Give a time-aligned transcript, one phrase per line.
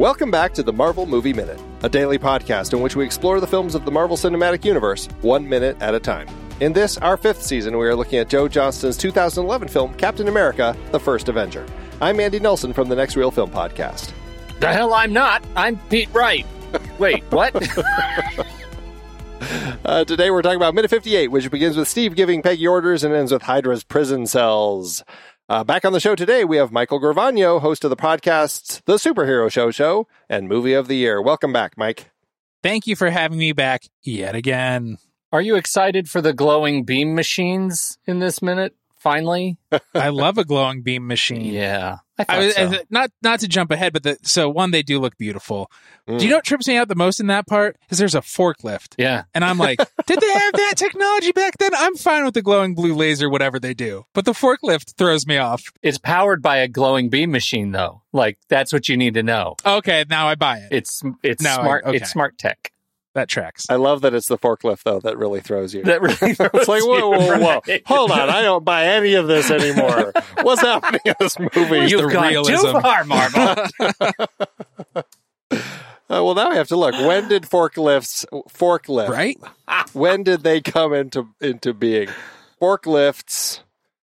[0.00, 3.46] Welcome back to the Marvel Movie Minute, a daily podcast in which we explore the
[3.46, 6.26] films of the Marvel Cinematic Universe one minute at a time.
[6.60, 10.74] In this, our fifth season, we are looking at Joe Johnston's 2011 film Captain America
[10.90, 11.66] The First Avenger.
[12.00, 14.14] I'm Andy Nelson from the Next Reel Film Podcast.
[14.58, 15.44] The hell I'm not.
[15.54, 16.46] I'm Pete Wright.
[16.98, 17.54] Wait, what?
[19.82, 23.14] Uh, today we're talking about Minute 58, which begins with Steve giving Peggy orders and
[23.14, 25.02] ends with Hydra's prison cells.
[25.50, 28.98] Uh, back on the show today, we have Michael Gravagno, host of the podcasts The
[28.98, 31.20] Superhero Show Show and Movie of the Year.
[31.20, 32.08] Welcome back, Mike.
[32.62, 34.98] Thank you for having me back yet again.
[35.32, 38.76] Are you excited for the glowing beam machines in this minute?
[39.00, 39.56] Finally?
[39.94, 41.54] I love a glowing beam machine.
[41.54, 41.98] Yeah.
[42.18, 42.72] I, I was, so.
[42.90, 45.70] not not to jump ahead, but the, so one they do look beautiful.
[46.06, 46.18] Mm.
[46.18, 47.78] Do you know what trips me out the most in that part?
[47.88, 49.22] Is there's a forklift, yeah.
[49.34, 51.70] and I'm like, did they have that technology back then?
[51.74, 55.38] I'm fine with the glowing blue laser, whatever they do, but the forklift throws me
[55.38, 55.64] off.
[55.82, 58.02] It's powered by a glowing beam machine though.
[58.12, 59.56] Like that's what you need to know.
[59.64, 60.68] Okay, now I buy it.
[60.72, 61.96] It's it's No, smart okay.
[61.96, 62.70] it's smart tech.
[63.14, 63.66] That tracks.
[63.68, 65.82] I love that it's the forklift, though, that really throws you.
[65.82, 67.60] That really It's like, whoa, whoa, whoa.
[67.66, 67.82] Right.
[67.86, 68.30] Hold on.
[68.30, 70.12] I don't buy any of this anymore.
[70.42, 71.90] What's happening in this movie?
[71.90, 72.66] You've the gone realism?
[72.66, 73.56] too far, Marvel.
[76.10, 76.92] Uh, well, now I have to look.
[76.92, 79.38] When did forklifts, forklift, right?
[79.92, 82.08] when did they come into, into being?
[82.60, 83.60] Forklifts,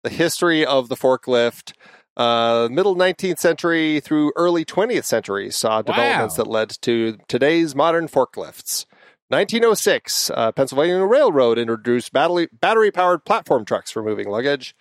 [0.02, 1.74] the history of the forklift,
[2.18, 8.08] uh, middle 19th century through early 20th century saw developments that led to today's modern
[8.08, 8.86] forklifts.
[9.30, 14.76] 1906, uh, Pennsylvania Railroad introduced battery battery powered platform trucks for moving luggage.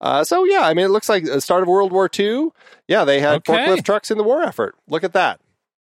[0.00, 2.50] Uh, so yeah, I mean, it looks like the start of World War II.
[2.88, 3.54] Yeah, they had Okay.
[3.54, 4.74] forklift trucks in the war effort.
[4.88, 5.40] Look at that.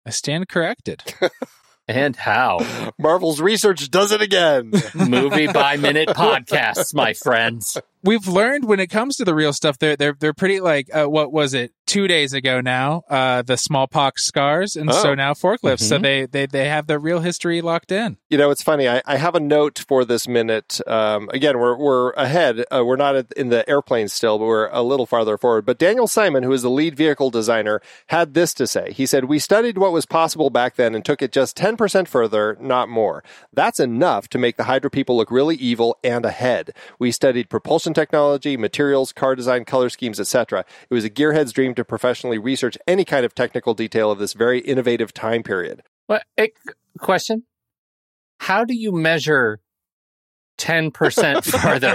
[0.04, 1.02] I stand corrected.
[1.88, 2.58] and how?
[2.98, 4.72] Marvel's research does it again.
[4.94, 7.78] Movie by minute podcasts, my friends.
[8.02, 11.06] We've learned when it comes to the real stuff, they're they're they're pretty like uh,
[11.06, 13.02] what was it two days ago now?
[13.10, 14.94] Uh, the smallpox scars, and Oh.
[14.94, 15.80] so now forklifts.
[15.82, 16.02] So Mhm.
[16.02, 18.16] they they they have the real history locked in.
[18.30, 18.88] you know, it's funny.
[18.88, 20.80] I, I have a note for this minute.
[20.86, 22.64] Um, again, we're we're ahead.
[22.74, 25.66] Uh, we're not at- in the airplane still, but we're a little farther forward.
[25.66, 28.92] But Daniel Simon, who is the lead vehicle designer, had this to say.
[28.92, 32.08] He said, "We studied what was possible back then and took it just ten percent
[32.08, 33.22] further, not more.
[33.52, 36.70] That's enough to make the Hydra people look really evil and ahead.
[36.98, 40.64] We studied propulsion technology, materials, car design, color schemes, etc.
[40.88, 44.32] It was a gearhead's dream to professionally research any kind of technical detail of this
[44.32, 46.24] very innovative time period." What
[46.98, 47.44] question?
[48.38, 49.60] How do you measure
[50.58, 51.94] ten percent further?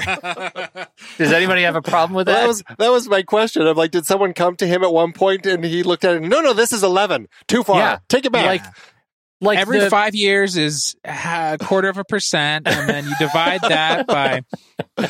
[1.17, 2.41] Does anybody have a problem with Well, that?
[2.41, 3.65] that was that was my question.
[3.67, 6.21] I'm like, did someone come to him at one point and he looked at it?
[6.23, 7.27] No, no, this is eleven.
[7.47, 7.77] Too far.
[7.79, 7.99] Yeah.
[8.09, 8.45] Take it back.
[8.63, 8.73] Like-
[9.39, 13.61] like Every the- five years is a quarter of a percent, and then you divide
[13.61, 14.41] that by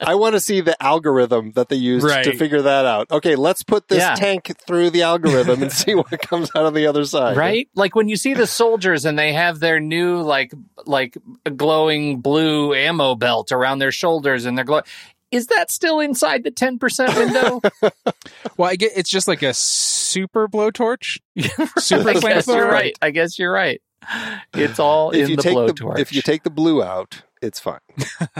[0.00, 2.24] I want to see the algorithm that they used Right.
[2.24, 3.10] to figure that out.
[3.10, 4.14] Okay, let's put this Yeah.
[4.14, 7.36] tank through the algorithm and see what comes out on the other side.
[7.36, 10.52] right like when you see the soldiers and they have their new like
[10.86, 11.16] like
[11.56, 14.84] glowing blue ammo belt around their shoulders and they're glowing
[15.30, 17.60] is that still inside the 10% window
[18.56, 21.18] well, I get it's just like a super blowtorch.
[21.78, 23.80] Super i guess you're right i guess you're right
[24.54, 27.22] it's all If in you the take the blowtorch if you take the blue out,
[27.42, 27.80] it's fine.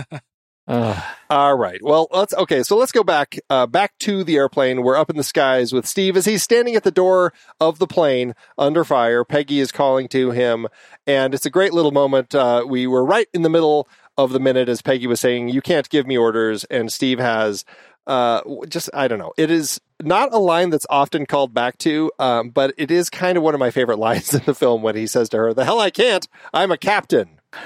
[0.68, 1.02] Ugh.
[1.28, 1.80] All right.
[1.82, 2.62] Well, let's okay.
[2.62, 4.82] So let's go back uh, back to the airplane.
[4.82, 7.88] We're up in the skies with Steve as he's standing at the door of the
[7.88, 9.24] plane under fire.
[9.24, 10.68] Peggy is calling to him,
[11.06, 12.34] and it's a great little moment.
[12.34, 13.88] Uh, we were right in the middle
[14.24, 17.64] of the minute as Peggy was saying, "You can't give me orders," and Steve has
[18.06, 19.32] uh, just I don't know.
[19.36, 23.36] It is not a line that's often called back to, um, but it is kind
[23.36, 25.64] of one of my favorite lines in the film when he says to her, "The
[25.64, 26.26] hell I can't!
[26.52, 27.40] I'm a captain."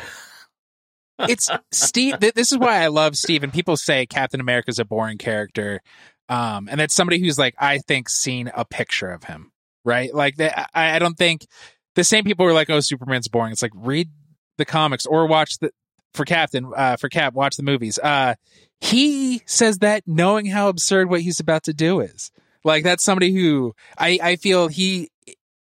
[1.16, 2.18] It's Steve.
[2.18, 3.44] th- This is why I love Steve.
[3.44, 5.80] And people say Captain America's a boring character,
[6.28, 9.52] um, and that's somebody who's like I think seen a picture of him,
[9.84, 10.12] right?
[10.12, 10.34] Like.
[10.40, 11.46] I, I don't think
[11.94, 14.10] the same people were like, "Oh, Superman's boring." It's like read
[14.58, 15.70] the comics or watch the
[16.14, 17.34] for Captain uh, for Cap.
[17.34, 17.98] Watch the movies.
[17.98, 18.34] Uh,
[18.80, 22.30] he says that knowing how absurd what he's about to do is.
[22.64, 25.10] Like that's somebody who I I feel he.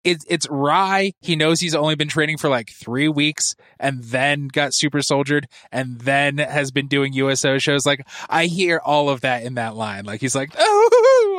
[0.04, 1.14] It's it's wry.
[1.22, 5.46] He knows he's only been training for like three weeks, and then got super soldiered,
[5.72, 7.86] and then has been doing USO shows.
[7.86, 10.04] Like I hear all of that in that line.
[10.04, 10.93] Like he's like, oh,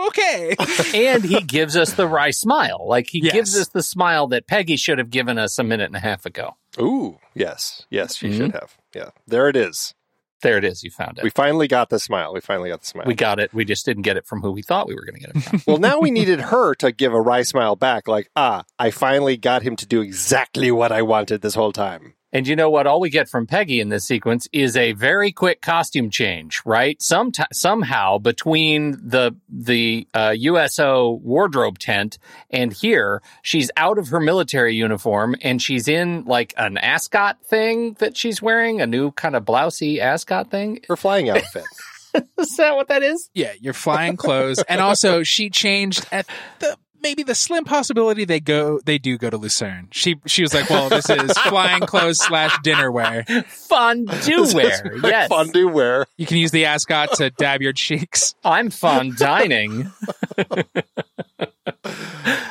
[0.08, 0.56] okay.
[0.94, 3.34] and he gives us the wry smile like he Yes.
[3.34, 6.26] gives us the smile that peggy should have given us a minute and a half
[6.26, 8.38] ago Ooh, yes, yes, she Mhm.
[8.38, 8.76] should have.
[8.94, 9.94] Yeah, there it is.
[10.42, 12.34] there it is you found it We finally got the smile.
[12.34, 13.06] We finally got the smile.
[13.08, 15.16] we got it we just didn't get it from who we thought we were going
[15.20, 18.08] to get it from well, now we needed her to give a wry smile back,
[18.08, 22.14] like, ah, I finally got him to do exactly what I wanted this whole time.
[22.36, 22.86] And you know what?
[22.86, 27.02] All we get from Peggy in this sequence is a very quick costume change, right?
[27.02, 32.18] Some somehow between the the uh, USO wardrobe tent
[32.50, 37.94] and here, she's out of her military uniform and she's in like an ascot thing
[38.00, 40.82] that she's wearing, a new kind of blousey ascot thing.
[40.90, 41.64] Her flying outfit.
[42.38, 43.30] is that what that is?
[43.34, 46.28] Yeah, your flying clothes, and also she changed at
[46.60, 49.88] the maybe the slim possibility they go they do go to Lucerne.
[49.92, 53.24] She she was like, well, this is flying clothes slash dinner wear.
[53.48, 54.98] Fondue wear.
[55.04, 55.30] yes.
[55.30, 56.08] Fondue wear.
[56.18, 58.34] You can use the ascot to dab your cheeks.
[58.44, 59.92] I'm fun dining.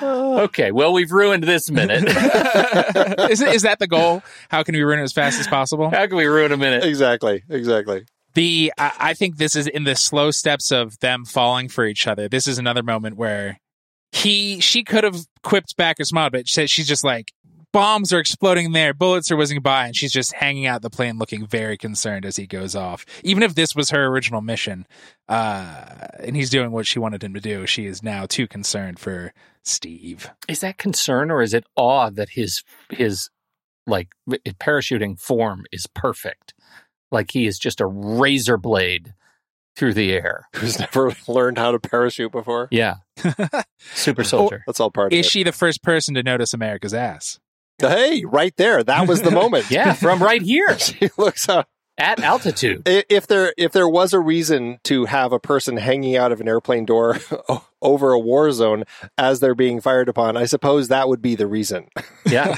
[0.03, 2.05] okay, well, we've ruined this minute.
[3.31, 4.23] is, is that the goal?
[4.51, 5.91] How can we ruin it as fast as possible?
[5.91, 6.85] How can we ruin a minute?
[6.85, 8.05] Exactly, exactly.
[8.35, 12.07] The I, I think this is in the slow steps of them falling for each
[12.07, 12.29] other.
[12.29, 13.59] This is another moment where
[14.15, 17.33] he she could have quipped back a smile, but she, she's just like
[17.73, 21.19] bombs are exploding there, bullets are whizzing by, and she's just hanging out the plane
[21.19, 23.05] looking very concerned as he goes off.
[23.25, 24.87] Even if this was her original mission,
[25.29, 29.01] uh, and he's doing what she wanted him to do, she is now too concerned
[29.01, 29.35] for
[29.65, 30.31] Steve.
[30.47, 33.31] Is that concern or is it awe that his his
[33.85, 34.11] like
[34.61, 36.55] parachuting form is perfect?
[37.11, 39.13] Like he is just a razor blade
[39.77, 40.49] through the air.
[40.57, 42.69] Who's never learned how to parachute before?
[42.71, 42.97] Yeah.
[43.95, 44.63] Super oh, soldier.
[44.67, 45.31] That's all part of Is it.
[45.31, 47.39] she the first person to notice America's ass?
[47.79, 48.85] Hey, right there.
[48.85, 49.71] That was the moment.
[49.71, 51.69] yeah, from right here she looks up.
[51.99, 52.83] at altitude.
[52.87, 56.49] If there if there was a reason to have a person hanging out of an
[56.49, 57.19] airplane door
[57.83, 58.85] over a war zone
[59.19, 61.89] as they're being fired upon, I suppose that would be the reason.
[62.27, 62.57] Yeah.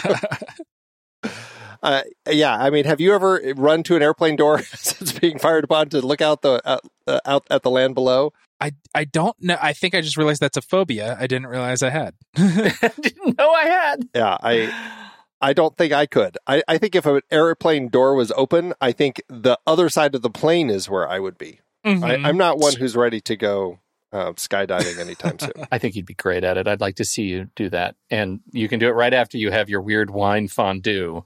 [1.82, 5.38] Uh, yeah, I mean, have you ever run to an airplane door as it's being
[5.38, 8.32] fired upon to look out the uh, uh, out at the land below?
[8.60, 9.58] I I don't know.
[9.60, 11.16] I think I just realized that's a phobia.
[11.20, 12.14] I didn't realize I had.
[12.34, 14.08] Didn't know I had.
[14.14, 15.02] Yeah, I
[15.40, 16.38] I don't think I could.
[16.46, 20.22] I, I think if an airplane door was open, I think the other side of
[20.22, 21.60] the plane is where I would be.
[21.84, 22.02] Mhm.
[22.02, 23.78] I, I'm not one who's ready to go
[24.12, 25.52] uh, skydiving anytime soon.
[25.70, 26.66] I think you'd be great at it.
[26.66, 27.96] I'd like to see you do that.
[28.10, 31.22] And you can do it right after you have your weird wine fondue.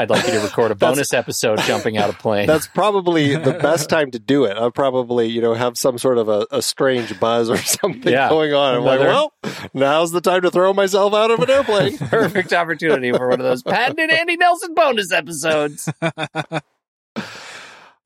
[0.00, 2.46] I'd like you to record a bonus episode jumping out of plane.
[2.46, 4.56] That's probably the best time to do it.
[4.56, 8.28] I'll probably, you know, have some sort of a, a strange buzz or something Yeah.
[8.28, 8.76] going on.
[8.76, 9.32] I'm like, well,
[9.74, 11.98] now's the time to throw myself out of an airplane.
[11.98, 15.88] perfect opportunity for one of those patented Andy Nelson bonus episodes.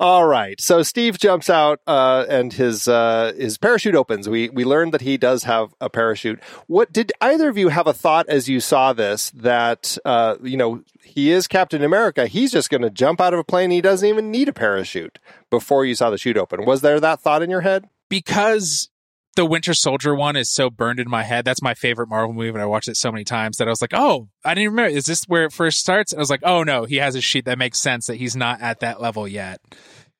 [0.00, 0.61] All right.
[0.61, 4.29] So Steve jumps out uh, and his uh, his parachute opens.
[4.29, 6.43] We we learned that he does have a parachute.
[6.67, 10.56] What did either of you have a thought as you saw this that uh, you
[10.56, 12.26] know he is Captain America?
[12.26, 13.70] He's just going to jump out of a plane.
[13.70, 15.19] He doesn't even need a parachute.
[15.49, 17.88] Before you saw the chute open, was there that thought in your head?
[18.08, 18.91] because
[19.35, 21.45] the Winter Soldier one is so burned in my head.
[21.45, 23.81] That's my favorite Marvel movie, and I watched it so many times that I was
[23.83, 24.97] like, "Oh, I didn't remember.
[24.97, 27.21] Is this where it first starts?" And I was like, "Oh no, he has a
[27.21, 29.61] sheet that makes sense that he's not at that level yet."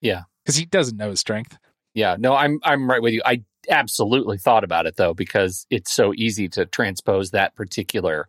[0.01, 0.23] Yeah.
[0.45, 1.57] because he doesn't know his strength.
[1.95, 3.23] Yeah, no, I'm I'm right with you.
[3.25, 8.29] I absolutely thought about it though because it's so easy to transpose that particular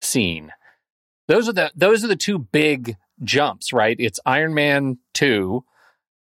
[0.00, 0.52] scene.
[1.28, 3.96] Those are the those are the two big jumps, right?
[3.98, 5.64] It's Iron Man 2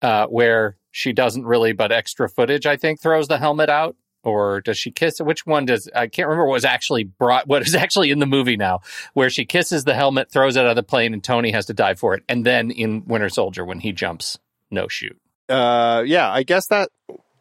[0.02, 4.62] uh where she doesn't really but extra footage I think throws the helmet out or
[4.62, 7.74] does she kiss which one does I can't remember what was actually brought what is
[7.84, 8.82] actually in the movie now
[9.14, 11.74] where she kisses the helmet throws it out of the plane and Tony has to
[11.74, 14.38] dive for it and then in Winter Soldier when he jumps
[14.70, 15.18] no chute.
[15.50, 16.90] Uh, yeah, I guess that.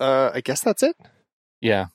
[0.00, 0.96] Uh, I guess that's it.
[1.60, 1.86] Yeah.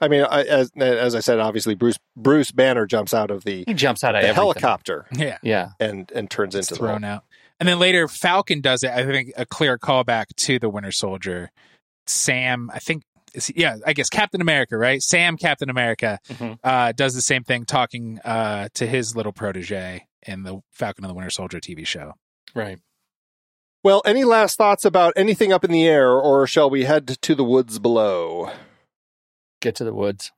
[0.00, 3.64] I mean, I, as as I said, obviously Bruce Bruce Banner jumps out of the,
[3.66, 4.34] He jumps out of the everything.
[4.42, 5.68] helicopter Yeah, Yeah.
[5.78, 7.24] and and turns it's into the thrown out.
[7.62, 8.90] And then later, Falcon does it.
[8.90, 11.52] I think a clear callback to the Winter Soldier.
[12.08, 13.04] Sam, I think,
[13.34, 15.00] is he- yeah, I guess Captain America, right?
[15.00, 16.58] Sam, Captain America, Mhm.
[16.64, 21.10] uh, does the same thing, talking uh, to his little protege in the Falcon and
[21.10, 22.14] the Winter Soldier TV show.
[22.52, 22.80] Right.
[23.84, 27.34] Well, any last thoughts about anything up in the air, or shall we head to
[27.36, 28.50] the woods below?
[29.60, 30.32] Get to the woods.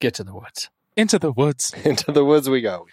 [0.00, 0.70] Get to the woods.
[0.96, 1.74] Into the woods.
[1.84, 2.86] Into the woods we go.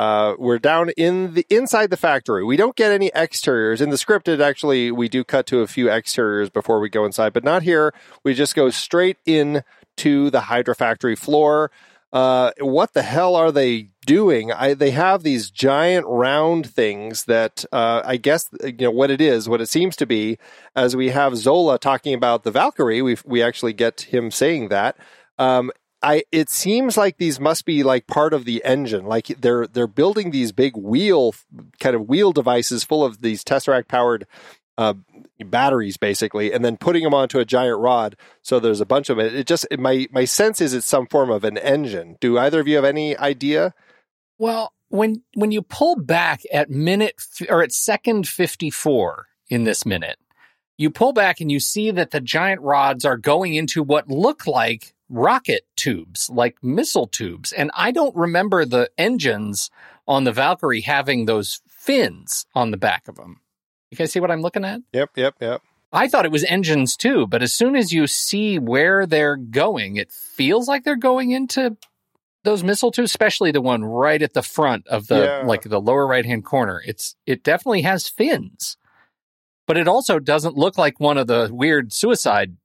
[0.00, 2.42] Uh, we're down in the inside the factory.
[2.42, 4.40] We don't get any exteriors in the scripted.
[4.40, 7.92] Actually, we do cut to a few exteriors before we go inside, but not here.
[8.24, 9.62] We just go straight in
[9.98, 11.70] to the Hydra factory floor.
[12.14, 14.50] Uh, what the hell are they doing?
[14.50, 19.20] I, they have these giant round things that uh, I guess you know what it
[19.20, 20.38] is, what it seems to be.
[20.74, 24.96] As we have Zola talking about the Valkyrie, we we actually get him saying that.
[25.38, 25.70] Um,
[26.02, 29.04] I it seems like these must be like part of the engine.
[29.04, 31.34] Like they're they're building these big wheel
[31.78, 34.26] kind of wheel devices full of these tesseract powered
[34.78, 34.94] uh,
[35.44, 38.16] batteries, basically, and then putting them onto a giant rod.
[38.42, 39.34] So there's a bunch of it.
[39.34, 42.16] It just it, my my sense is it's some form of an engine.
[42.20, 43.74] Do either of you have any idea?
[44.38, 50.18] Well, when when you pull back at minute or at second 54 in this minute,
[50.78, 54.46] you pull back and you see that the giant rods are going into what look
[54.46, 57.52] like rocket tubes, like missile tubes.
[57.52, 59.70] And I don't remember the engines
[60.08, 63.40] on the Valkyrie having those fins on the back of them.
[63.90, 64.80] You guys see what I'm looking at?
[64.92, 65.62] Yep, yep, yep.
[65.92, 69.96] I thought it was engines too, but as soon as you see where they're going,
[69.96, 71.76] it feels like they're going into
[72.44, 75.42] those missile tubes, especially the one right at the front of the Yeah.
[75.44, 76.80] like the lower right hand corner.
[76.86, 78.76] It's it definitely has fins.
[79.66, 82.56] But it also doesn't look like one of the weird suicide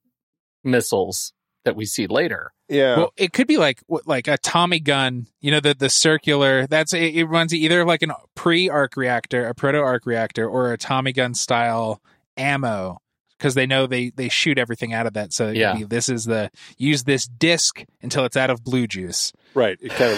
[0.64, 1.32] missiles
[1.66, 2.52] that we see later.
[2.68, 2.96] Yeah.
[2.96, 6.66] Well, it could be like like a Tommy gun, you know, the the circular.
[6.66, 10.72] That's it, it runs either like an pre arc reactor, a proto arc reactor, or
[10.72, 12.00] a Tommy gun style
[12.36, 12.98] ammo
[13.38, 15.32] because they know they they shoot everything out of that.
[15.32, 15.76] So Yeah.
[15.76, 19.32] be, this is the use this disc until it's out of blue juice.
[19.56, 19.78] Right.
[19.80, 20.12] It kind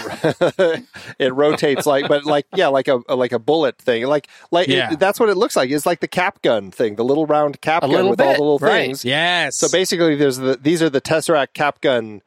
[0.51, 0.85] of
[1.19, 4.05] it rotates like, but like yeah, like a like a bullet thing.
[4.07, 5.71] Like like it- that's what it looks like.
[5.71, 8.41] It's like the cap gun thing, the little round cap A gun with all the
[8.41, 8.87] little right.
[8.87, 9.05] things.
[9.05, 9.57] Yes.
[9.57, 12.21] So basically, there's the these are the Tesseract cap gun,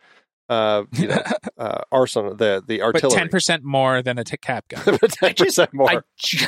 [0.49, 1.21] uh, you know,
[1.57, 3.17] uh, arsenal, the the artillery.
[3.17, 4.97] ten percent more than a t- cap gun.
[5.09, 5.89] ten percent more.
[5.91, 6.45] I, ju-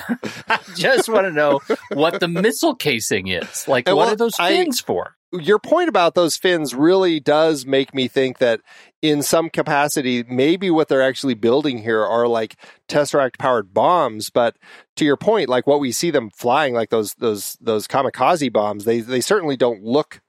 [0.47, 1.59] I just want to know
[1.91, 3.67] what the missile casing is.
[3.67, 5.15] Like, And what well, are those I- fins for?
[5.39, 8.61] Your point about those fins really does make me think that
[9.01, 12.55] in some capacity, maybe what they're actually building here are like
[12.87, 14.29] Tesseract powered bombs.
[14.29, 14.55] But
[14.95, 18.85] to your point, like what we see them flying, like those those those kamikaze bombs,
[18.85, 20.21] they they certainly don't look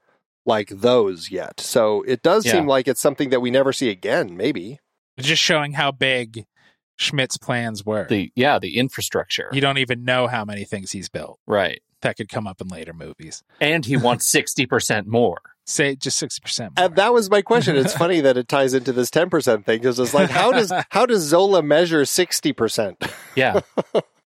[0.47, 1.61] like those yet.
[1.61, 2.53] So it does Yeah.
[2.53, 4.37] seem like it's something that we never see again.
[4.37, 4.81] Maybe.
[5.19, 6.45] Just showing how big
[6.97, 8.07] Schmidt's plans were.
[8.09, 11.81] The yeah, the infrastructure, you don't even know how many things he's built right?
[12.05, 13.43] That could come up in later movies.
[13.61, 15.39] And he wants sixty percent more.
[15.67, 16.73] Say just sixty percent.
[16.77, 17.75] And that was my question.
[17.77, 20.73] It's funny that it ties into this ten percent thing because it's like, how does
[20.91, 23.03] how does Zola measure sixty percent?
[23.35, 23.61] Yeah,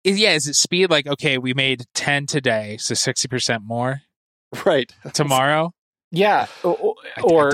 [0.04, 0.90] yeah, is it speed?
[0.90, 4.02] Like, okay, we made ten today, so sixty percent more
[4.66, 4.92] Right.
[5.12, 5.72] tomorrow.
[6.10, 6.46] yeah.
[6.64, 6.96] Or,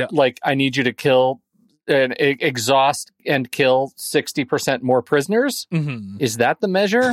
[0.00, 1.40] I- I like, I need you to kill
[1.86, 5.66] and exhaust and kill sixty percent more prisoners.
[5.72, 6.16] mm-hmm.
[6.18, 7.12] Is that the measure?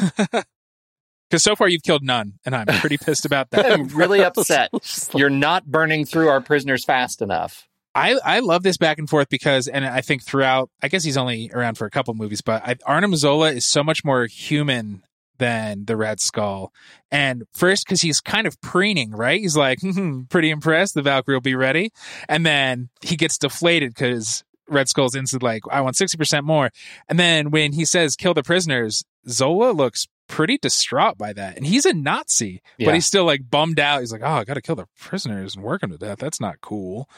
[1.33, 3.65] Because so far you've killed none, and I'm pretty pissed about that.
[3.65, 4.69] I'm really upset.
[5.15, 7.67] You're not burning through our prisoners fast enough.
[7.95, 11.17] I, I love this back and forth because, and I think throughout, I guess he's
[11.17, 15.01] only around for a couple movies, but I, Arnim Zola is so much more human
[15.39, 16.71] than the Red Skull.
[17.09, 19.41] And first, because he's kind of preening, right?
[19.41, 20.93] He's like, hmm, pretty impressed.
[20.93, 21.91] The Valkyrie will be ready.
[22.29, 26.69] And then he gets deflated because Red Skull's instantly like, I want 60% more.
[27.09, 31.57] And then when he says, kill the prisoners, Zola looks pretty distraught by that.
[31.57, 32.87] And he's a Nazi, Yeah.
[32.87, 33.99] but he's still like bummed out.
[33.99, 36.19] He's like, oh, I got to kill the prisoners and work them to death.
[36.19, 37.09] That's not cool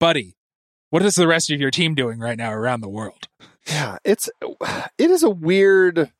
[0.00, 0.34] buddy,
[0.90, 3.28] what is the rest of your team doing right now around the world?
[3.68, 4.28] Yeah, it's
[4.98, 6.10] it is a weird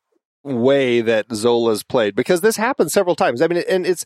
[0.44, 3.42] way that Zola's played because this happens several times.
[3.42, 4.04] I mean, and it's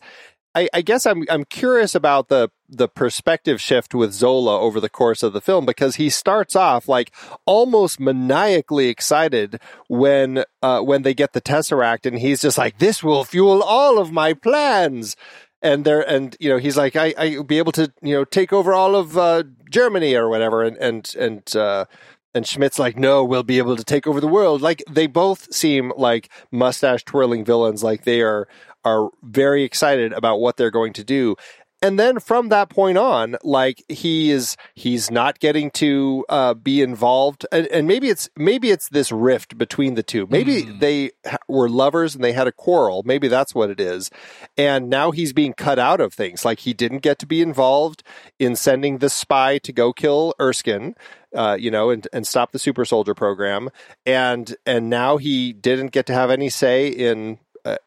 [0.57, 4.89] I, I guess I'm I'm curious about the the perspective shift with Zola over the
[4.89, 7.13] course of the film because he starts off like
[7.45, 13.03] almost maniacally excited when uh, when they get the tesseract and he's just like this
[13.03, 15.15] will fuel all of my plans!
[15.61, 18.51] And there and you know he's like I I be able to you know take
[18.51, 20.63] over all of uh, Germany or whatever.
[20.63, 21.85] And and and uh,
[22.33, 24.63] and Schmidt's like no we'll be able to take over the world.
[24.63, 28.47] Like they both seem like mustache twirling villains like they are
[28.87, 31.35] are very excited about what they're going to do.
[31.79, 36.81] And then from that point on like he is he's not getting to uh, be
[36.81, 37.45] involved.
[37.51, 40.25] And, and maybe it's maybe it's this rift between the two.
[40.27, 40.79] Maybe Hmm.
[40.79, 41.11] they
[41.47, 43.03] were lovers and they had a quarrel.
[43.05, 44.09] Maybe that's what it is.
[44.57, 46.43] And now he's being cut out of things.
[46.43, 48.01] Like he didn't get to be involved
[48.39, 50.95] in sending the spy to go kill erskine
[51.35, 53.69] uh, you know, and, and stop the super soldier program,
[54.05, 57.37] and and now he didn't get to have any say in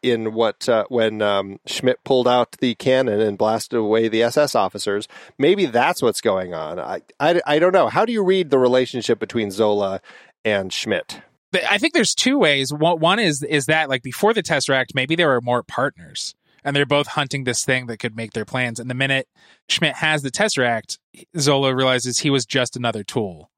[0.01, 4.55] in what uh, when um, Schmidt pulled out the cannon and blasted away the SS
[4.55, 5.07] officers.
[5.37, 6.79] Maybe that's what's going on.
[6.79, 7.87] I, I, I don't know.
[7.87, 10.01] How do you read the relationship between Zola
[10.45, 11.21] and Schmidt?
[11.69, 12.71] I think there's two ways.
[12.71, 16.33] One, is is that like before the Tesseract, maybe they were more partners,
[16.63, 18.79] and they're both hunting this thing that could make their plans.
[18.79, 19.27] And the minute
[19.67, 20.97] Schmidt has the Tesseract,
[21.37, 23.49] Zola realizes he was just another tool.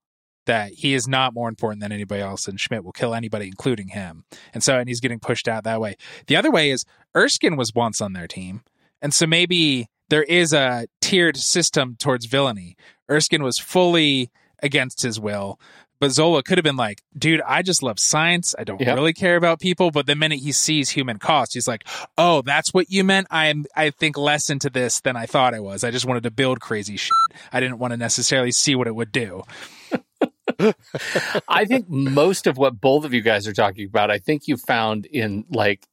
[0.45, 3.89] That he is not more important than anybody else, and Schmidt will kill anybody, including
[3.89, 4.25] him.
[4.53, 5.95] And so, and he's getting pushed out that way.
[6.27, 6.83] The other way is
[7.15, 8.63] Erskine was once on their team,
[9.01, 12.75] and so maybe there is a tiered system towards villainy.
[13.09, 14.31] Erskine was fully
[14.61, 15.59] against his will,
[15.99, 18.53] but Zola could have been like, dude, I just love science.
[18.59, 18.93] I don't Yeah.
[18.93, 19.89] really care about people.
[19.91, 21.85] But the minute he sees human cost, he's like,
[22.17, 23.27] oh, that's what you meant.
[23.31, 25.83] I'm, I think less into this than I thought I was.
[25.85, 27.13] I just wanted to build crazy shit.
[27.53, 29.43] I didn't want to necessarily see what it would do.
[31.47, 34.57] I think most of what both of you guys are talking about, I think you
[34.57, 35.87] found in like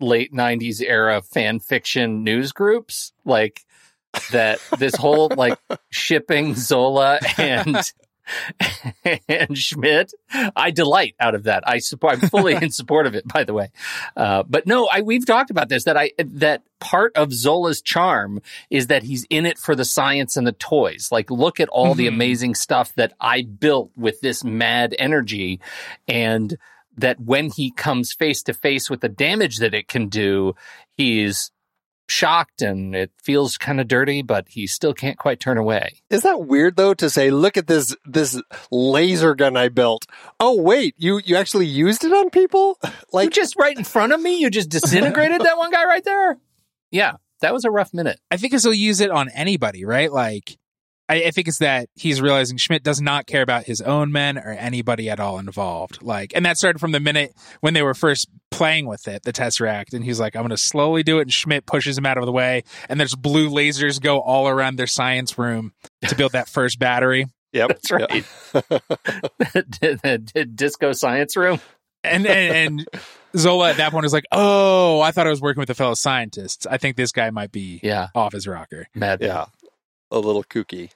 [0.00, 3.12] late 90s era fan fiction news groups.
[3.24, 3.64] Like
[4.32, 5.58] that this whole like
[5.90, 7.76] shipping Zola and
[9.28, 10.12] and Schmidt.
[10.56, 11.62] I delight out of that.
[11.66, 12.14] I support.
[12.22, 13.26] I'm fully in support of it.
[13.26, 13.70] By the way,
[14.16, 15.84] uh, but no, I we've talked about this.
[15.84, 20.36] That I that part of Zola's charm is that he's in it for the science
[20.36, 21.08] and the toys.
[21.12, 22.14] Like, look at all the Mhm.
[22.14, 25.60] amazing stuff that I built with this mad energy,
[26.08, 26.56] and
[26.96, 30.54] that when he comes face to face with the damage that it can do,
[30.96, 31.50] he's
[32.10, 36.00] shocked and it feels kind of dirty, but he still can't quite turn away.
[36.10, 38.40] Is that weird though to say, look at this this
[38.70, 40.06] laser gun I built?
[40.38, 42.78] Oh wait, you you actually used it on people?
[43.10, 46.04] You Like just right in front of me, you just disintegrated that one guy right
[46.04, 46.38] there.
[46.90, 48.20] Yeah, that was a rough minute.
[48.30, 50.12] I think he'll use it on anybody, right?
[50.12, 50.58] Like,
[51.10, 54.38] I, I think it's that he's realizing Schmidt does not care about his own men
[54.38, 56.00] or anybody at all involved.
[56.02, 59.32] Like, and that started from the minute when they were first playing with it, the
[59.32, 62.16] Tesseract, and he's like, "I'm going to slowly do it," and Schmidt pushes him out
[62.16, 65.72] of the way, and there's blue lasers go all around their science room
[66.06, 67.26] to build that first battery.
[67.52, 67.68] Yep.
[67.68, 68.24] That's right.
[68.52, 71.60] the, the disco science room.
[72.04, 72.88] And and, and
[73.36, 75.94] Zola at that point is like, "Oh, I thought I was working with a fellow
[75.94, 76.68] scientist.
[76.70, 79.18] I think this guy might be Yeah, off his rocker, mad.
[79.20, 79.46] Yeah.
[80.12, 80.90] A little kooky.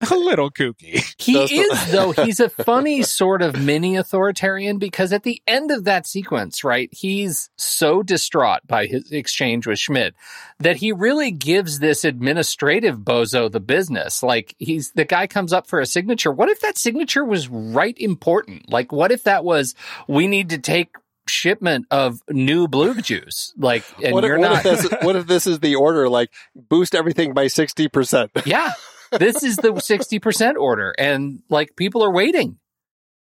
[0.10, 2.12] a little kooky." He Those- is though.
[2.24, 6.88] He's a funny sort of mini authoritarian because at the end of that sequence, right,
[6.92, 10.14] he's so distraught by his exchange with Schmidt
[10.58, 14.22] that he really gives this administrative bozo the business.
[14.22, 16.32] Like he's the guy comes up for a signature.
[16.32, 18.70] What if that signature was right important?
[18.70, 19.74] Like what if that was
[20.08, 20.94] we need to take
[21.28, 23.52] shipment of new blue juice?
[23.56, 26.08] Like and what if, you're what not if this what if this is the order
[26.08, 28.46] like boost everything by 60%?
[28.46, 28.72] Yeah.
[29.10, 32.58] This is the 60% order and like people are waiting.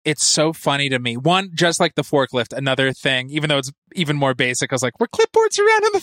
[0.06, 1.18] It's so funny to me.
[1.18, 4.84] One, just like the forklift, another thing, even though it's even more basic, I was
[4.84, 6.00] like, were clipboards around in the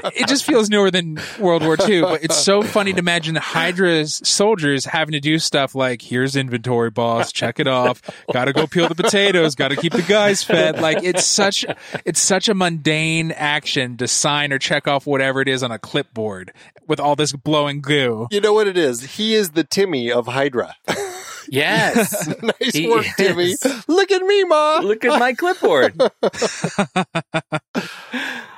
[0.00, 0.12] 40s?
[0.16, 4.20] it just feels newer than World War II, but it's so funny to imagine Hydra's
[4.24, 8.88] soldiers having to do stuff like, here's inventory, boss, check it off, gotta go peel
[8.88, 10.80] the potatoes, gotta keep the guys fed.
[10.80, 11.64] Like, it's such,
[12.04, 15.78] it's such a mundane action to sign or check off whatever it is on a
[15.78, 16.52] clipboard
[16.88, 18.26] with all this blowing goo.
[18.30, 19.02] You know what it is?
[19.16, 20.74] He is the Timmy of Hydra.
[21.50, 22.28] Yes.
[22.42, 23.54] nice He work, Timmy.
[23.86, 24.80] Look at me, Ma.
[24.82, 26.00] Look at my clipboard.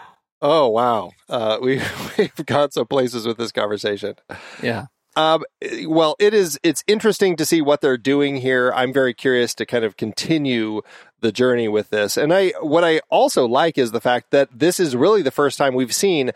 [0.42, 1.10] Oh wow.
[1.28, 1.82] Uh, we
[2.18, 4.14] we've gone some places with this conversation.
[4.62, 4.86] Yeah.
[5.16, 5.44] Um,
[5.86, 6.58] well, it is.
[6.62, 8.72] It's interesting to see what they're doing here.
[8.74, 10.82] I'm very curious to kind of continue
[11.20, 12.16] the journey with this.
[12.16, 15.58] And I, what I also like is the fact that this is really the first
[15.58, 16.30] time we've seen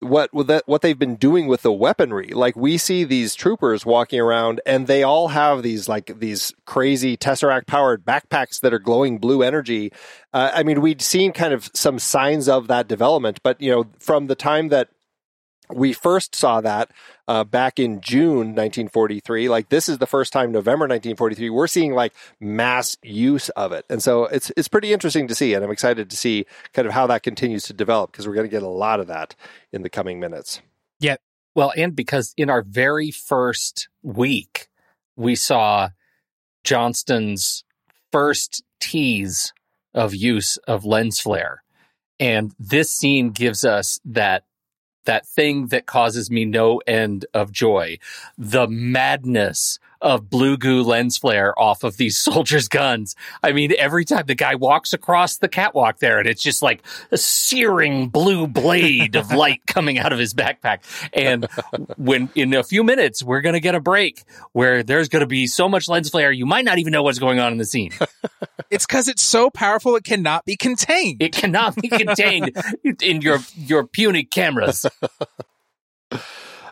[0.00, 2.28] what that what they've been doing with the weaponry.
[2.28, 7.16] Like we see these troopers walking around, and they all have these like these crazy
[7.16, 9.92] tesseract powered backpacks that are glowing blue energy.
[10.32, 13.86] Uh, I mean, we'd seen kind of some signs of that development, but you know,
[13.98, 14.88] from the time that
[15.72, 16.90] we first saw that
[17.26, 19.48] uh, back in June 1943.
[19.48, 23.84] Like this is the first time, November 1943, we're seeing like mass use of it,
[23.88, 26.94] and so it's it's pretty interesting to see, and I'm excited to see kind of
[26.94, 29.34] how that continues to develop because we're going to get a lot of that
[29.72, 30.60] in the coming minutes.
[31.00, 31.16] Yeah,
[31.54, 34.68] well, and because in our very first week,
[35.16, 35.90] we saw
[36.64, 37.64] Johnston's
[38.12, 39.52] first tease
[39.94, 41.62] of use of lens flare.
[42.20, 44.44] And this scene gives us that
[45.08, 47.98] that thing that causes me no end of joy.
[48.36, 53.16] The madness of blue goo lens flare off of these soldiers' guns.
[53.42, 56.82] I mean, every time the guy walks across the catwalk there, and it's just like
[57.10, 60.80] a searing blue blade of light coming out of his backpack.
[61.12, 61.46] And
[61.96, 65.26] when in a few minutes, we're going to get a break where there's going to
[65.26, 67.66] be so much lens flare, you might not even know what's going on in the
[67.66, 67.92] scene.
[68.70, 71.22] It's because it's so powerful it cannot be contained.
[71.22, 72.54] It cannot be contained
[73.02, 74.84] in your, your puny cameras.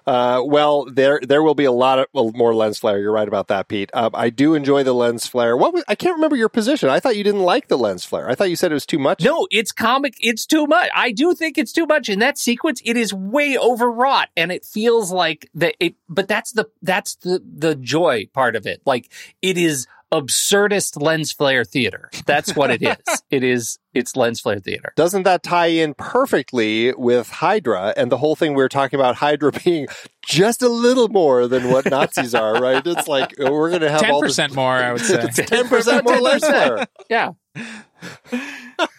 [0.06, 2.98] Uh, well, there there will be a lot of well, more lens flare.
[3.00, 3.90] You're right about that, Pete.
[3.92, 5.56] Um, I do enjoy the lens flare.
[5.56, 6.88] What was, I can't remember your position.
[6.88, 8.30] I thought you didn't like the lens flare.
[8.30, 9.24] I thought you said it was too much.
[9.24, 10.14] No, it's comic.
[10.20, 10.90] It's too much.
[10.94, 12.80] I do think it's too much in that sequence.
[12.84, 15.74] It is way overwrought, and it feels like that.
[15.80, 18.82] It, but that's the that's the the joy part of it.
[18.86, 19.10] Like
[19.42, 22.10] it is absurdist lens flare theater.
[22.26, 23.22] That's what it is.
[23.30, 23.78] it is.
[23.94, 24.92] It's lens flare theater.
[24.96, 29.16] Doesn't that tie in perfectly with Hydra and the whole thing we were talking about
[29.16, 29.86] Hydra being
[30.24, 32.86] just a little more than what Nazis are, right?
[32.86, 35.26] It's like oh, we're going to have Ten all this percent more, I would say.
[35.34, 36.86] ten percent more lens flare.
[37.08, 37.32] Yeah,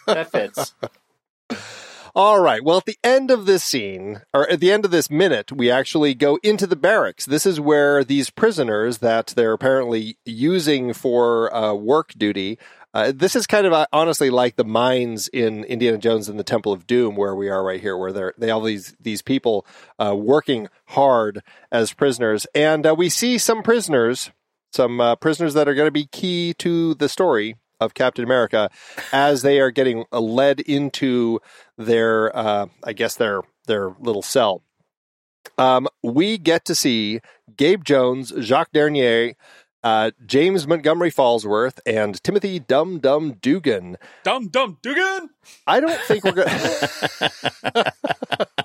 [0.07, 0.73] that fits.
[2.15, 2.63] All right.
[2.63, 5.69] Well, at the end of this scene, or at the end of this minute, we
[5.69, 7.25] actually go into the barracks.
[7.25, 12.57] This is where these prisoners that they're apparently using for uh, work duty.
[12.93, 16.43] Uh, this is kind of uh, honestly like the mines in Indiana Jones and the
[16.43, 19.67] Temple of Doom, where we are right here, where they're they all these these people
[19.99, 24.31] uh, working hard as prisoners, and uh, we see some prisoners,
[24.71, 28.69] some uh, prisoners that are going to be key to the story of Captain America
[29.11, 31.39] as they are getting uh, led into
[31.77, 34.63] their, uh, I guess their their little cell.
[35.57, 37.21] Um, we get to see
[37.55, 39.33] Gabe Jones, Jacques Dernier,
[39.83, 43.97] uh, James Montgomery Falsworth, and Timothy Dum Dum Dugan.
[44.23, 45.29] Dum Dum Dugan.
[45.65, 47.91] I don't think we're gonna.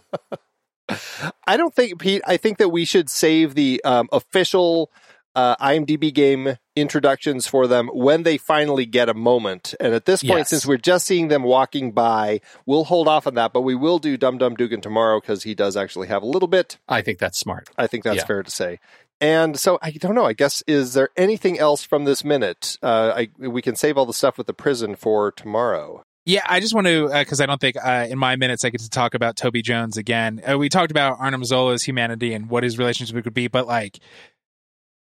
[1.46, 2.22] I don't think Pete.
[2.26, 4.90] I think that we should save the um, official
[5.34, 9.74] uh, IMDb game introductions for them when they finally get a moment.
[9.80, 10.50] And at this point, Yes.
[10.50, 13.52] since we're just seeing them walking by, we'll hold off on that.
[13.52, 16.48] But we will do Dum Dum Dugan tomorrow because he does actually have a little
[16.48, 16.78] bit.
[16.88, 17.68] I think that's smart.
[17.78, 18.26] I think that's Yeah.
[18.26, 18.78] fair to say.
[19.20, 20.26] And so I don't know.
[20.26, 22.76] I guess is there anything else from this minute?
[22.82, 26.02] Uh, I, we can save all the stuff with the prison for tomorrow.
[26.24, 28.80] Yeah, I just want to because I don't think uh, in my minutes I get
[28.82, 30.40] to talk about Toby Jones again.
[30.48, 33.98] Uh, we talked about Arnim Zola's humanity and what his relationship could be, but like,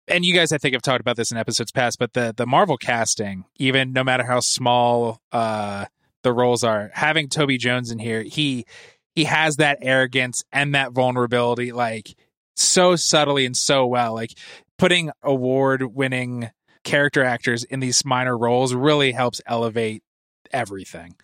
[0.08, 2.46] and you guys I think have talked about this in episodes past, but the the
[2.46, 5.86] Marvel casting, even no matter how small uh,
[6.22, 8.64] the roles are, having Toby Jones in here, he
[9.14, 12.14] he has that arrogance and that vulnerability, like
[12.56, 14.32] so subtly and so well, like
[14.78, 16.50] putting award winning
[16.84, 20.02] character actors in these minor roles really helps elevate
[20.52, 21.14] everything.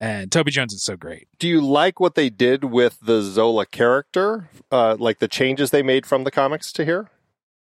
[0.00, 1.28] And Toby Jones is so great.
[1.38, 4.50] Do you like what they did with the Zola character?
[4.70, 7.08] Uh, like the changes they made from the comics to here?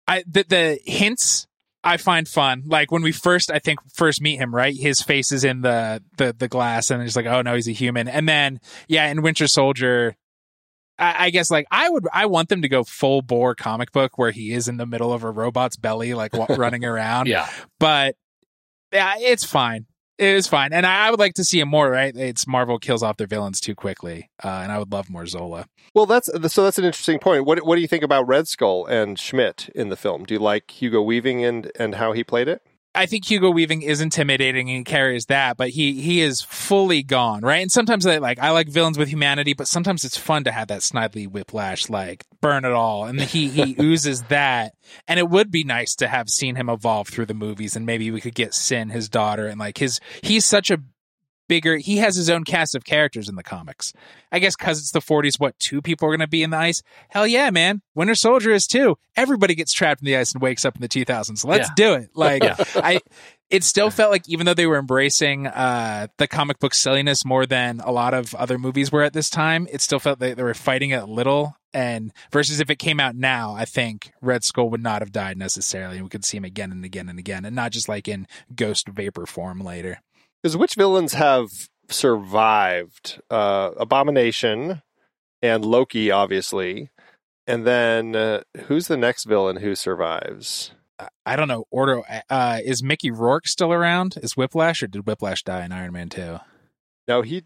[0.10, 1.48] I the, the hints
[1.84, 2.63] I find fun.
[2.65, 4.76] Like when we first, I think, first meet him, right?
[4.76, 7.74] His face is in the the the glass, and it's like, oh no, he's a
[7.74, 8.08] human.
[8.08, 10.15] And then, yeah, in Winter Soldier,
[10.98, 14.17] I, I guess like I would, I want them to go full bore comic book
[14.17, 17.28] where he is in the middle of a robot's belly, like running around.
[17.28, 17.48] Yeah.
[17.80, 18.15] But
[18.91, 19.86] yeah, it's fine.
[20.19, 21.89] It is fine, and I, I would like to see him more.
[21.89, 22.15] Right?
[22.15, 25.65] It's Marvel kills off their villains too quickly, uh, and I would love more Zola.
[25.95, 26.63] Well, that's so.
[26.63, 27.45] That's an interesting point.
[27.45, 30.25] What What do you think about Red Skull and Schmidt in the film?
[30.25, 32.62] Do you like Hugo Weaving and and how he played it?
[32.95, 37.41] I think Hugo Weaving is intimidating and carries that, but he he is fully gone,
[37.41, 37.62] right?
[37.62, 40.69] And sometimes I like I like villains with humanity, but sometimes it's fun to have
[40.69, 44.73] that snidely whiplash, like burn it all, and he he oozes that.
[45.08, 48.10] And it would be nice to have seen him evolve through the movies, and maybe
[48.10, 50.80] we could get Sin, his daughter, and like his he's such a
[51.50, 53.92] bigger he has his own cast of characters in the comics.
[54.32, 56.58] I guess because it's the 40s what two people are going to be in the
[56.58, 56.82] ice?
[57.10, 57.82] Hell yeah man.
[57.96, 58.98] Winter soldier is too.
[59.18, 61.74] Everybody gets trapped in the ice and wakes up in the 2000s let's Yeah.
[61.76, 62.10] do it.
[62.16, 62.56] Like Yeah.
[62.76, 63.02] i
[63.50, 67.46] it still felt like even though they were embracing uh the comic book silliness more
[67.48, 70.44] than a lot of other movies were at this time it still felt they, they
[70.44, 71.56] were fighting it a little.
[71.74, 75.38] And versus if it came out now i think red skull would not have died
[75.38, 78.08] necessarily and we could see him again and again and again and not just like
[78.08, 80.02] in ghost vapor form later
[80.41, 81.49] Because which villains have
[81.89, 83.21] survived?
[83.30, 84.82] Uh, Abomination
[85.41, 86.89] and Loki, obviously,
[87.47, 90.71] and then uh, who's the next villain who survives?
[91.25, 91.65] I don't know.
[91.71, 94.17] Order uh, is Mickey Rourke still around?
[94.21, 96.39] Is Whiplash or did Whiplash die in Iron Man Two?
[97.08, 97.43] No, he.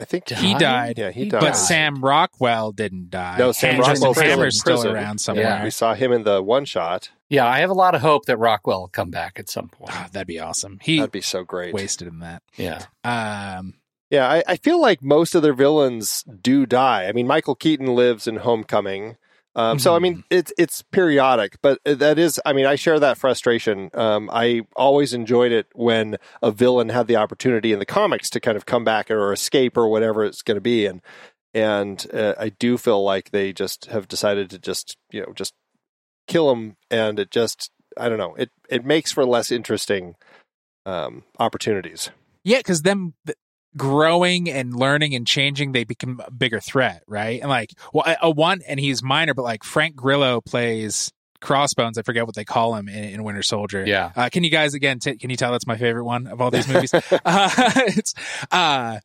[0.00, 0.98] I think He died.
[0.98, 1.40] Yeah, he He died.
[1.40, 1.52] But.
[1.52, 3.38] Sam Rockwell didn't die.
[3.38, 4.92] No, Sam And Justin Rockwell's still Hammer's still prison.
[4.96, 5.44] around somewhere.
[5.44, 5.64] Yeah.
[5.64, 7.10] we saw him in the one shot.
[7.28, 9.90] Yeah, I have a lot of hope that Rockwell will come back at some point.
[9.92, 10.78] Ah, that'd be awesome.
[10.82, 11.72] He That'd be so great.
[11.74, 12.42] wasted in that.
[12.56, 12.82] Yeah.
[13.04, 13.74] Um,
[14.10, 17.06] Yeah, I, I feel like most of their villains do die.
[17.06, 19.16] I mean, Michael Keaton lives in Homecoming.
[19.56, 22.40] Um, So I mean, it's it's periodic, but that is.
[22.44, 23.90] I mean, I share that frustration.
[23.94, 28.40] Um, I always enjoyed it when a villain had the opportunity in the comics to
[28.40, 31.00] kind of come back or escape or whatever it's going to be, and
[31.54, 35.54] and uh, I do feel like they just have decided to just you know just
[36.26, 40.16] kill him, and it just I don't know it it makes for less interesting
[40.84, 42.10] um, opportunities.
[42.42, 43.38] yeah, because them th-
[43.76, 47.40] growing and learning and changing, they become a bigger threat, right?
[47.40, 51.98] And like, well, a, a one, and he's minor, but like Frank Grillo plays Crossbones.
[51.98, 53.84] I forget what they call him in, in Winter Soldier.
[53.86, 54.12] Yeah.
[54.16, 54.98] Uh, can you guys again?
[54.98, 56.92] T- can you tell that's my favorite one of all these movies?
[56.94, 58.14] uh, it's
[58.50, 58.98] uh,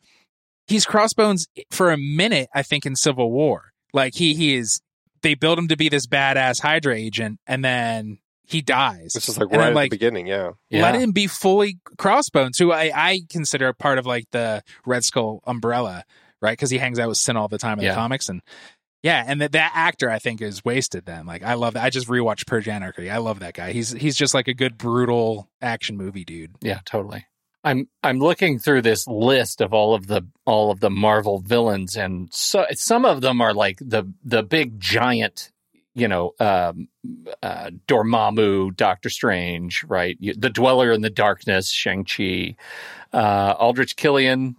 [0.68, 2.50] he's Crossbones for a minute.
[2.54, 4.82] I think in Civil War, like he he is.
[5.22, 9.14] They build him to be this badass Hydra agent, and then he dies.
[9.16, 10.52] It's just like And right I'm at like, the beginning, yeah.
[10.70, 10.82] Yeah.
[10.84, 15.04] let him be fully Crossbones, who I, I consider a part of like the Red
[15.04, 16.04] Skull umbrella,
[16.42, 16.54] right?
[16.54, 17.92] Because he hangs out with Sin all the time in Yeah.
[17.92, 18.42] the comics, and
[19.02, 21.06] yeah, and that that actor I think is wasted.
[21.06, 21.84] Then, like, I love that.
[21.86, 23.10] I just rewatched Purge Anarchy.
[23.10, 23.72] I love that guy.
[23.72, 26.56] He's he's just like a good brutal action movie dude.
[26.62, 27.26] Yeah, totally.
[27.64, 31.96] I'm I'm looking through this list of all of the all of the Marvel villains,
[31.96, 35.52] and so some of them are like the the big giant,
[35.96, 36.88] you know, um,
[37.42, 40.18] uh, Dormammu, Doctor Strange, right?
[40.20, 42.56] The Dweller in the Darkness, Shang Chi,
[43.14, 44.56] uh, Aldrich Killian.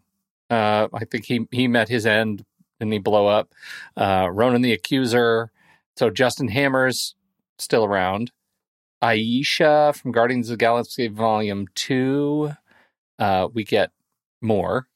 [0.48, 2.44] Uh, I think he he met his end
[2.80, 3.54] and he blow up.
[3.96, 5.50] Uh, Ronan the Accuser.
[5.96, 7.14] So Justin Hammer's
[7.58, 8.32] still around.
[9.02, 12.52] Ayesha from Guardians of the Galaxy Volume Two.
[13.18, 13.90] Uh, we get
[14.42, 14.88] more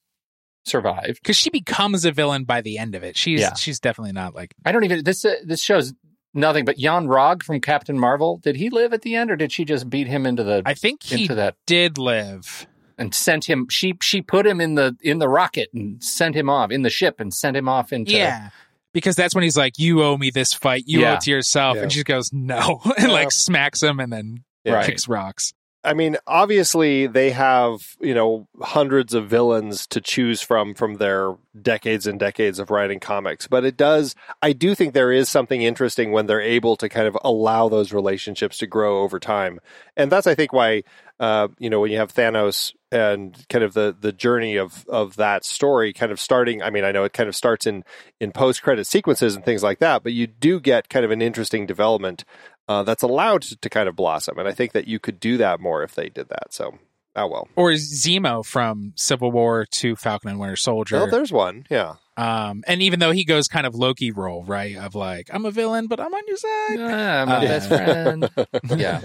[0.65, 3.15] survived because she becomes a villain by the end of it.
[3.15, 3.53] She's yeah.
[3.53, 5.93] she's definitely not like I don't even this uh, this shows
[6.35, 8.37] nothing but Yon-Rogg from Captain Marvel.
[8.37, 10.61] Did he live at the end, or did she just beat him into the?
[10.65, 12.67] I think he into that, did live
[12.97, 13.67] and sent him.
[13.69, 16.89] She she put him in the in the rocket and sent him off in the
[16.89, 18.49] ship and sent him off into yeah
[18.95, 20.85] because that's when he's like, "You owe me this fight.
[20.87, 21.11] You yeah.
[21.11, 21.83] owe it to yourself," yeah.
[21.83, 24.83] and she goes, "No," and like smacks him and then yeah.
[24.85, 25.53] kicks rocks.
[25.85, 31.35] I mean, obviously they have, you know, hundreds of villains to choose from from their
[31.61, 35.61] decades and decades of writing comics, but it does I do think there is something
[35.61, 39.59] interesting when they're able to kind of allow those relationships to grow over time.
[39.95, 40.83] And that's I think why
[41.19, 45.15] uh, you know, when you have Thanos and kind of the the journey of of
[45.15, 47.83] that story kind of starting I mean, I know it kind of starts in
[48.19, 51.65] in post-credit sequences and things like that, but you do get kind of an interesting
[51.65, 52.25] development
[52.67, 54.39] uh, that's allowed to kind of blossom.
[54.39, 56.53] And I think that you could do that more if they did that.
[56.53, 56.77] So,
[57.15, 57.47] oh well.
[57.55, 60.97] Or Zemo from Civil War to Falcon and Winter Soldier.
[60.97, 61.65] Oh, there's one.
[61.69, 61.95] Yeah.
[62.17, 64.77] Um, and even though he goes kind of Loki role, right?
[64.77, 66.79] Of like, I'm a villain, but I'm on your side.
[66.79, 68.29] Yeah, I'm a uh, best friend.
[68.79, 69.01] yeah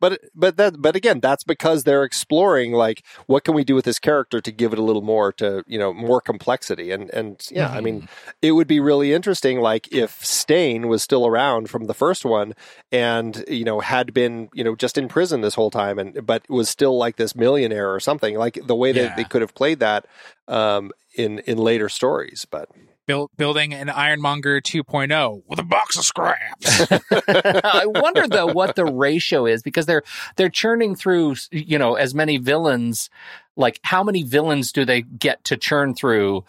[0.00, 3.84] but but that but again that's because they're exploring like what can we do with
[3.84, 7.46] this character to give it a little more to you know more complexity and and
[7.50, 7.76] yeah mm-hmm.
[7.76, 8.30] i mean mm-hmm.
[8.42, 12.54] it would be really interesting like if Stane was still around from the first one
[12.92, 16.48] and you know had been you know just in prison this whole time and but
[16.48, 19.16] was still like this millionaire or something like the way that yeah.
[19.16, 20.06] they could have played that
[20.46, 22.68] um in in later stories but
[23.08, 26.86] build, building an Ironmonger 2.0 with a box of scraps.
[27.28, 30.04] I wonder though what the ratio is because they're
[30.36, 33.10] they're churning through you know as many villains.
[33.56, 36.44] Like how many villains do they get to churn through?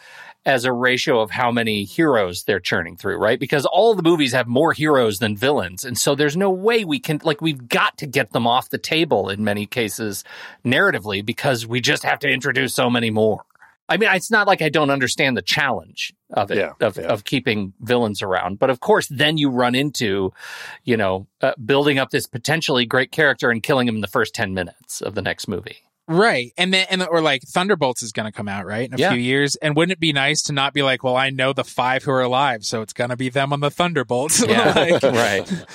[0.46, 3.40] As a ratio of how many heroes they're churning through, right?
[3.40, 5.84] Because all the movies have more heroes than villains.
[5.84, 8.78] And so there's no way we can, like, we've got to get them off the
[8.78, 10.24] table in many cases
[10.66, 13.44] narratively because we just have to introduce so many more.
[13.90, 17.04] I mean, it's not like I don't understand the challenge of it, yeah, of, yeah.
[17.04, 18.60] of keeping villains around.
[18.60, 20.32] But of course, then you run into,
[20.84, 24.36] you know, uh, building up this potentially great character and killing him in the first
[24.36, 25.78] 10 minutes of the next movie.
[26.10, 26.54] Right.
[26.58, 28.90] And then, and, or like Thunderbolts is going to come out, right?
[28.90, 29.12] In a yeah.
[29.12, 29.56] few years.
[29.58, 32.10] And wouldn't it be nice to not be like, well, I know the five who
[32.10, 34.44] are alive, so it's going to be them on the Thunderbolts.
[34.50, 34.74] Yeah.
[34.74, 35.66] like, right.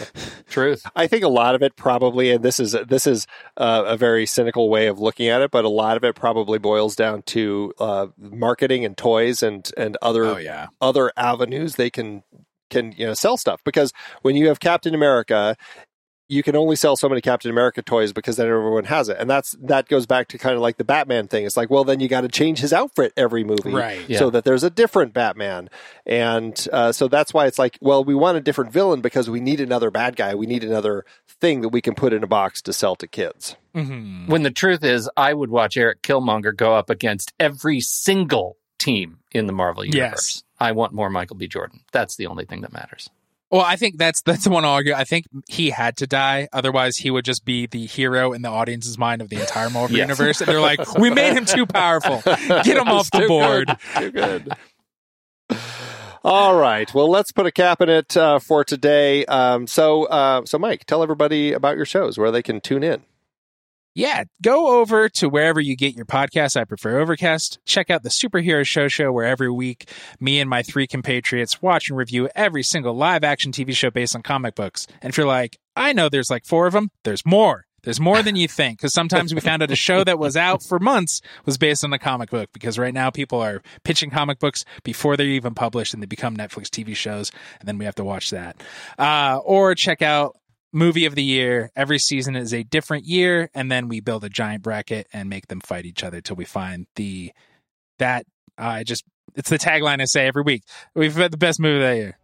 [0.55, 0.87] Truth.
[0.95, 4.25] I think a lot of it probably, and this is, this is uh, a very
[4.25, 7.73] cynical way of looking at it, but a lot of it probably boils down to
[7.81, 10.69] uh, marketing and toys and, and other, oh, yeah.
[10.81, 12.23] other avenues they can
[12.71, 15.55] can you know sell stuff because when you have Captain America
[16.29, 19.17] you can only sell so many Captain America toys because then everyone has it.
[19.19, 21.45] And that's that goes back to kind of like the Batman thing.
[21.45, 24.09] It's like, well, then you got to change his outfit every movie, right?
[24.09, 24.19] Yeah.
[24.19, 25.69] So that there's a different Batman,
[26.07, 29.41] and uh, so that's why it's like, well, we want a different villain because we
[29.41, 30.35] need another bad guy.
[30.35, 33.57] We need another thing that we can put in a box to sell to kids.
[33.75, 34.29] Mm-hmm.
[34.29, 39.19] When the truth is, I would watch Eric Killmonger go up against every single team
[39.33, 40.37] in the Marvel universe.
[40.37, 40.43] Yes.
[40.59, 41.49] I want more Michael B.
[41.49, 41.81] Jordan.
[41.93, 43.11] That's the only thing that matters.
[43.51, 44.95] Well, I think that's that's the one I'll argue.
[44.95, 48.49] I think he had to die, otherwise he would just be the hero in the
[48.49, 50.05] audience's mind of the entire Marvel yes.
[50.09, 50.41] universe.
[50.41, 52.23] And they're like, "We made him too powerful.
[52.25, 54.01] Get him off the board." Good.
[54.01, 54.53] Too good.
[56.25, 56.93] All right.
[56.95, 59.27] Well, let's put a cap in it uh, for today.
[59.27, 63.03] Um, so, uh, so Mike, tell everybody about your shows where they can tune in
[63.95, 66.57] yeah, go over to wherever you get your podcasts.
[66.61, 67.61] I prefer Overcast.
[67.65, 69.89] Check out the Superhero Show Show, where every week
[70.21, 74.17] me and my three compatriots watch and review every single live action TV show based
[74.17, 74.89] on comic books.
[75.01, 77.67] And if you're like, I know there's like four of them, there's more.
[77.85, 78.79] There's more than you think.
[78.79, 81.93] Because sometimes we found out a show that was out for months was based on
[81.93, 82.51] a comic book.
[82.53, 86.37] Because right now people are pitching comic books before they're even published and they become
[86.37, 87.31] Netflix TV shows.
[87.61, 88.63] And then we have to watch that.
[88.99, 90.37] Uh, or check out
[90.75, 91.71] movie of the year.
[91.77, 95.49] Every season is a different year, and then we build a giant bracket and make
[95.49, 97.33] them fight each other till we find the
[97.99, 98.27] that
[98.59, 100.63] I uh, just it's the tagline I say every week.
[100.95, 102.19] We've had the best movie of that year.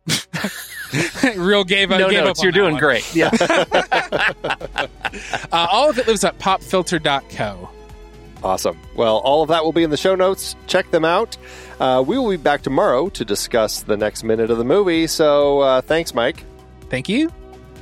[1.43, 2.01] Real gave up.
[2.01, 2.41] No gave notes.
[2.41, 2.81] Up You're doing one.
[2.81, 3.15] great.
[3.15, 3.31] Yeah.
[4.43, 4.87] uh,
[5.53, 7.71] all of it lives at popfilter.co.
[8.43, 8.81] Awesome.
[8.95, 10.57] Well, all of that will be in the show notes.
[10.67, 11.37] Check them out.
[11.79, 15.07] Uh, we will be back tomorrow to discuss the next minute of the movie.
[15.07, 16.45] So uh, thanks, Mike.
[16.89, 17.31] Thank you.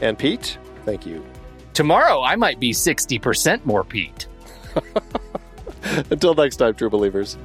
[0.01, 1.25] And Pete, thank you.
[1.75, 4.27] Tomorrow, I might be 60% more Pete.
[6.11, 7.37] Until next time, true believers.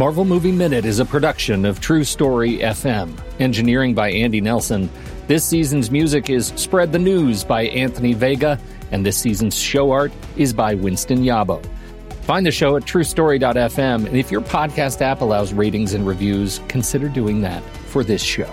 [0.00, 3.12] Marvel Movie Minute is a production of True Story FM.
[3.38, 4.88] Engineering by Andy Nelson.
[5.26, 8.58] This season's music is Spread the News by Anthony Vega,
[8.90, 11.64] and this season's show art is by Winston Yabo.
[12.22, 17.08] Find the show at truestory.fm, and if your podcast app allows ratings and reviews, consider
[17.08, 18.50] doing that for this show.